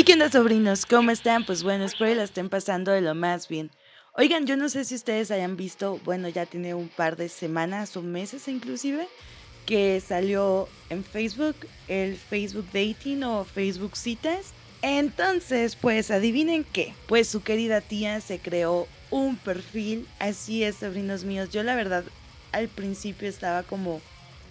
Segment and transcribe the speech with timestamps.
[0.00, 0.86] Hey, ¿qué onda, sobrinos?
[0.86, 1.44] ¿Cómo están?
[1.44, 3.70] Pues bueno, espero que la estén pasando de lo más bien.
[4.16, 7.94] Oigan, yo no sé si ustedes hayan visto, bueno, ya tiene un par de semanas
[7.98, 9.06] o meses inclusive,
[9.66, 14.54] que salió en Facebook el Facebook Dating o Facebook Citas.
[14.80, 21.24] Entonces, pues adivinen qué, pues su querida tía se creó un perfil, así es, sobrinos
[21.24, 21.50] míos.
[21.50, 22.06] Yo la verdad
[22.52, 24.00] al principio estaba como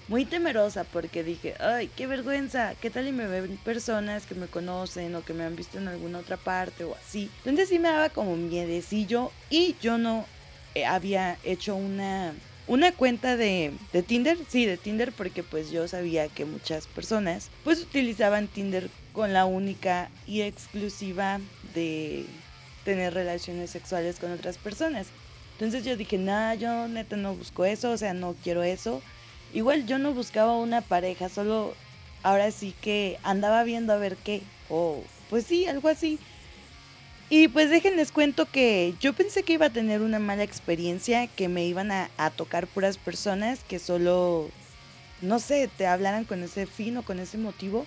[0.09, 4.47] muy temerosa porque dije, ay, qué vergüenza, ¿qué tal y me ven personas que me
[4.47, 7.31] conocen o que me han visto en alguna otra parte o así?
[7.37, 10.25] Entonces sí me daba como miedecillo y yo no
[10.73, 15.87] eh, había hecho una, una cuenta de, de Tinder, sí, de Tinder porque pues yo
[15.87, 22.25] sabía que muchas personas pues utilizaban Tinder con la única y exclusiva de
[22.83, 25.13] tener relaciones sexuales con otras personas.
[25.51, 29.03] Entonces yo dije, nada, yo neta no busco eso, o sea, no quiero eso.
[29.53, 31.75] Igual yo no buscaba una pareja, solo
[32.23, 36.19] ahora sí que andaba viendo a ver qué, o pues sí, algo así.
[37.29, 41.47] Y pues déjenles cuento que yo pensé que iba a tener una mala experiencia, que
[41.47, 44.49] me iban a, a tocar puras personas que solo,
[45.21, 47.85] no sé, te hablaran con ese fin o con ese motivo.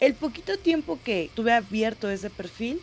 [0.00, 2.80] El poquito tiempo que tuve abierto ese perfil,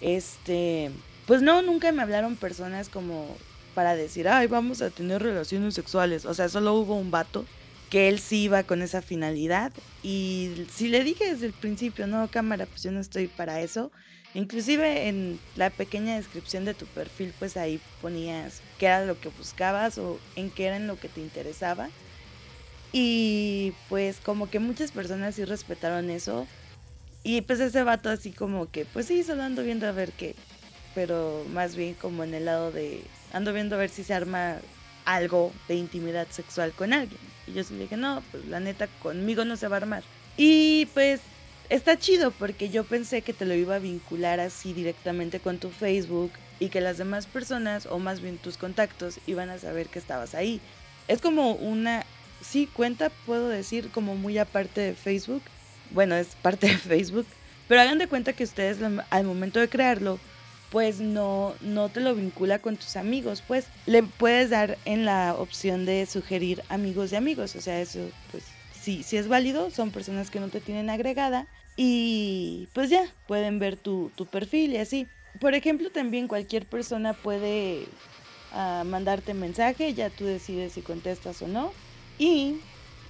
[0.00, 0.90] este,
[1.26, 3.36] pues no, nunca me hablaron personas como
[3.76, 6.24] para decir, ay, vamos a tener relaciones sexuales.
[6.24, 7.50] O sea, solo hubo un vato
[7.90, 9.74] que él sí iba con esa finalidad.
[10.02, 13.92] Y si le dije desde el principio, no, cámara, pues yo no estoy para eso.
[14.32, 19.28] Inclusive en la pequeña descripción de tu perfil, pues ahí ponías qué era lo que
[19.28, 21.92] buscabas o en qué era en lo que te interesaba.
[22.92, 26.50] Y pues como que muchas personas sí respetaron eso.
[27.22, 30.42] Y pues ese vato así como que, pues sí, solo ando viendo a ver qué.
[30.94, 34.58] Pero más bien como en el lado de, ando viendo a ver si se arma
[35.04, 37.20] algo de intimidad sexual con alguien.
[37.46, 40.02] Y yo sí le dije, no, pues la neta conmigo no se va a armar.
[40.36, 41.20] Y pues
[41.70, 45.70] está chido porque yo pensé que te lo iba a vincular así directamente con tu
[45.70, 49.98] Facebook y que las demás personas, o más bien tus contactos, iban a saber que
[49.98, 50.60] estabas ahí.
[51.08, 52.04] Es como una,
[52.42, 55.42] sí, cuenta, puedo decir, como muy aparte de Facebook.
[55.90, 57.26] Bueno, es parte de Facebook.
[57.68, 58.78] Pero hagan de cuenta que ustedes
[59.10, 60.18] al momento de crearlo,
[60.68, 65.34] pues no, no te lo vincula con tus amigos, pues le puedes dar en la
[65.36, 69.92] opción de sugerir amigos de amigos, o sea, eso pues sí, sí es válido, son
[69.92, 74.78] personas que no te tienen agregada y pues ya, pueden ver tu, tu perfil y
[74.78, 75.12] así.
[75.38, 78.00] Por ejemplo, también cualquier persona puede
[78.50, 81.76] uh, mandarte mensaje, ya tú decides si contestas o no.
[82.18, 82.62] Y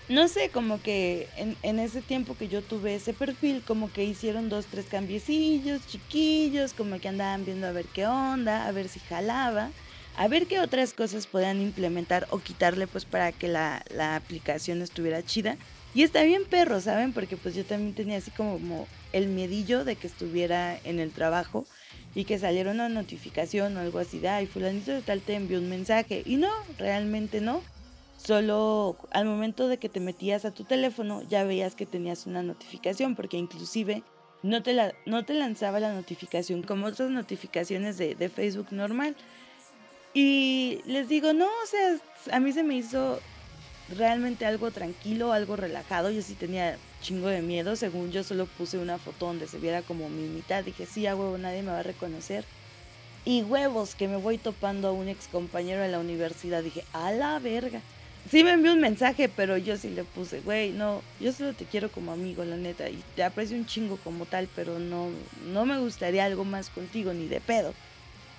[0.09, 4.05] no sé, como que en, en, ese tiempo que yo tuve ese perfil, como que
[4.05, 8.89] hicieron dos, tres cambiecillos chiquillos, como que andaban viendo a ver qué onda, a ver
[8.89, 9.75] si jalaba,
[10.15, 14.81] a ver qué otras cosas podían implementar o quitarle pues para que la, la aplicación
[14.83, 15.59] estuviera chida.
[15.93, 17.13] Y está bien perro, ¿saben?
[17.13, 21.69] Porque pues yo también tenía así como el miedillo de que estuviera en el trabajo
[22.15, 25.59] y que saliera una notificación o algo así de, ay, fulanito de tal te envió
[25.59, 26.23] un mensaje.
[26.25, 27.67] Y no, realmente no
[28.27, 32.43] solo al momento de que te metías a tu teléfono ya veías que tenías una
[32.43, 34.03] notificación, porque inclusive
[34.43, 34.77] no te,
[35.07, 39.15] no te lanzaba la notificación como otras notificaciones de, de Facebook normal.
[40.13, 41.99] Y les digo, no, o sea,
[42.35, 43.21] a mí se me hizo
[43.97, 46.11] realmente algo tranquilo, algo relajado.
[46.11, 49.83] Yo sí tenía chingo de miedo, según yo solo puse una foto donde se viera
[49.83, 50.65] como mi mitad.
[50.65, 52.45] Dije, sí, a huevo, nadie me va a reconocer.
[53.25, 56.63] Y huevos, que me voy topando a un ex compañero de la universidad.
[56.63, 57.81] Dije, a la verga
[58.29, 61.67] sí me envió un mensaje, pero yo sí le puse, güey, no, yo solo te
[61.69, 65.67] quiero como amigo, la neta, y te aprecio un chingo como tal, pero no, no
[65.67, 67.77] me gustaría algo más contigo, ni de pedo.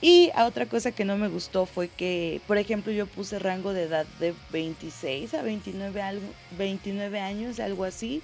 [0.01, 3.73] Y a otra cosa que no me gustó fue que, por ejemplo, yo puse rango
[3.73, 8.23] de edad de 26 a 29, algo, 29 años, algo así,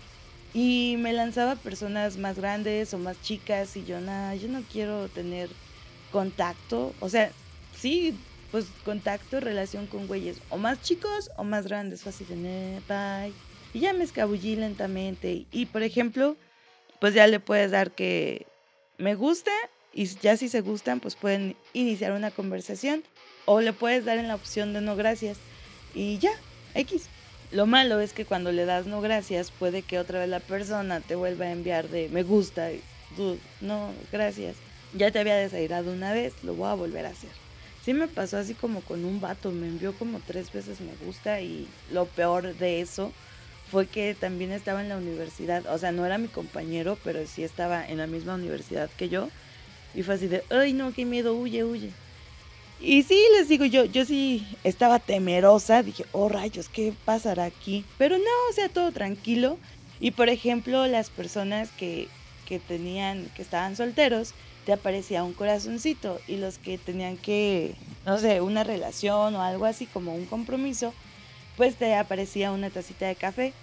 [0.54, 5.12] y me lanzaba personas más grandes o más chicas, y yo, nada, yo no quiero
[5.12, 5.58] tener
[6.10, 7.36] contacto, o sea,
[7.72, 13.34] sí, pues contacto, relación con güeyes o más chicos o más grandes, fácil de bye.
[13.74, 15.48] Y ya me escabullí lentamente.
[15.52, 16.38] Y por ejemplo,
[17.02, 18.46] pues ya le puedes dar que
[19.00, 19.50] me gusta
[19.92, 23.04] y ya si se gustan, pues pueden iniciar una conversación.
[23.46, 25.40] O le puedes dar en la opción de no gracias.
[25.96, 26.34] Y ya,
[26.76, 27.08] X.
[27.52, 31.02] Lo malo es que cuando le das no gracias, puede que otra vez la persona
[31.02, 32.70] te vuelva a enviar de me gusta.
[33.62, 34.58] No, gracias.
[34.94, 37.43] Ya te había desairado una vez, lo voy a volver a hacer.
[37.84, 41.42] Sí me pasó así como con un vato, me envió como tres veces me gusta
[41.42, 43.14] y lo peor de eso
[43.66, 47.44] fue que también estaba en la universidad, o sea, no era mi compañero, pero sí
[47.44, 49.34] estaba en la misma universidad que yo.
[49.94, 51.98] Y fue así de, ay no, qué miedo, huye, huye.
[52.78, 57.92] Y sí, les digo, yo, yo sí estaba temerosa, dije, oh rayos, ¿qué pasará aquí?
[57.98, 59.60] Pero no, o sea, todo tranquilo.
[60.00, 62.14] Y por ejemplo, las personas que,
[62.46, 64.36] que tenían, que estaban solteros,
[64.66, 67.76] te aparecía un corazoncito y los que tenían que,
[68.06, 70.94] no sé, una relación o algo así como un compromiso,
[71.58, 73.54] pues te aparecía una tacita de café.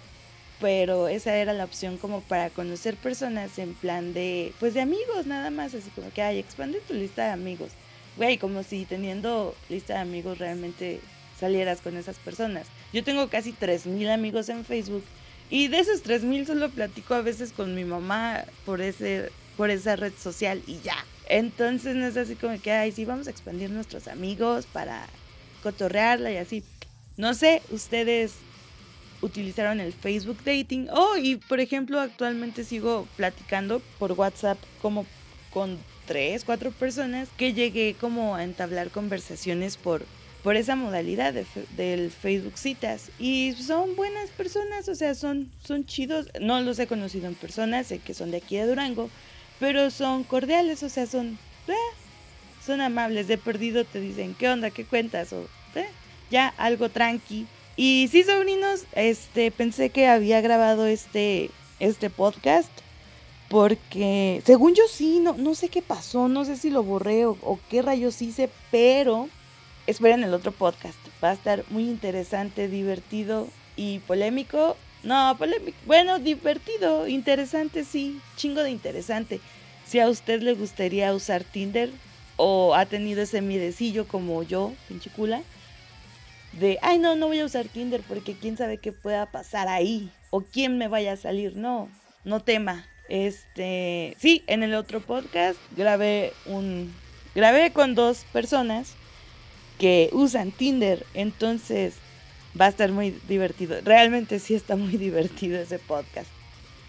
[0.59, 5.25] Pero esa era la opción como para conocer personas en plan de, pues de amigos
[5.25, 7.71] nada más, así como que, ay, expande tu lista de amigos.
[8.15, 11.01] Güey, como si teniendo lista de amigos realmente
[11.39, 12.67] salieras con esas personas.
[12.93, 15.03] Yo tengo casi 3.000 amigos en Facebook
[15.49, 19.95] y de esos 3.000 solo platico a veces con mi mamá por ese por esa
[19.95, 21.05] red social y ya.
[21.29, 25.05] Entonces no es así como que, ay, sí, vamos a expandir nuestros amigos para
[25.61, 26.63] cotorrearla y así.
[27.15, 28.33] No sé, ustedes
[29.21, 30.87] utilizaron el Facebook Dating.
[30.91, 35.05] Oh, y por ejemplo, actualmente sigo platicando por WhatsApp como
[35.53, 35.77] con
[36.07, 40.07] tres, cuatro personas que llegué como a entablar conversaciones por,
[40.43, 41.35] por esa modalidad
[41.77, 43.11] del Facebook Citas.
[43.19, 46.31] Y son buenas personas, o sea, son, son chidos.
[46.41, 49.11] No los he conocido en persona, sé que son de aquí de Durango,
[49.61, 51.37] pero son cordiales, o sea, son,
[51.67, 51.73] eh,
[52.65, 53.27] son amables.
[53.27, 54.71] De perdido te dicen, ¿qué onda?
[54.71, 55.31] ¿Qué cuentas?
[55.33, 55.87] O eh,
[56.31, 57.45] ya algo tranqui.
[57.75, 62.71] Y sí, sobrinos, este, pensé que había grabado este, este podcast
[63.49, 67.37] porque según yo sí, no, no sé qué pasó, no sé si lo borré o,
[67.41, 69.29] o qué rayos hice, pero
[69.85, 70.97] esperen el otro podcast.
[71.23, 75.77] Va a estar muy interesante, divertido y polémico no, polémico.
[75.85, 78.19] Bueno, divertido, interesante, sí.
[78.35, 79.39] Chingo de interesante.
[79.85, 81.89] Si a usted le gustaría usar Tinder
[82.37, 85.41] o ha tenido ese miedecillo como yo, pinche cula,
[86.59, 90.09] de, ay, no, no voy a usar Tinder porque quién sabe qué pueda pasar ahí
[90.29, 91.55] o quién me vaya a salir.
[91.55, 91.89] No,
[92.23, 92.85] no tema.
[93.09, 96.93] Este, sí, en el otro podcast grabé un,
[97.35, 98.93] grabé con dos personas
[99.79, 101.05] que usan Tinder.
[101.13, 101.95] Entonces,
[102.59, 103.79] Va a estar muy divertido.
[103.83, 106.29] Realmente sí está muy divertido ese podcast.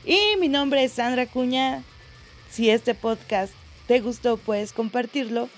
[0.05, 1.83] Y mi nombre es Sandra Cuña.
[2.51, 3.53] Si este podcast
[3.87, 5.49] te gustó, puedes compartirlo.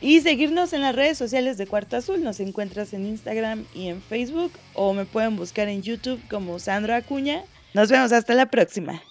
[0.00, 2.22] Y seguirnos en las redes sociales de Cuarto Azul.
[2.22, 4.52] Nos encuentras en Instagram y en Facebook.
[4.74, 7.42] O me pueden buscar en YouTube como Sandra Acuña.
[7.74, 9.02] Nos vemos hasta la próxima.